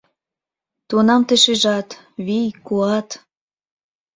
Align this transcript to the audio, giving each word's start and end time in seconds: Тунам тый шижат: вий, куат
Тунам 0.87 1.21
тый 1.27 1.39
шижат: 1.43 1.89
вий, 2.25 2.47
куат 2.65 3.09